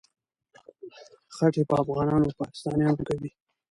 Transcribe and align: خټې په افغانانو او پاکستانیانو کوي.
خټې 1.35 1.63
په 1.69 1.75
افغانانو 1.83 2.25
او 2.29 2.37
پاکستانیانو 2.41 3.01
کوي. 3.07 3.29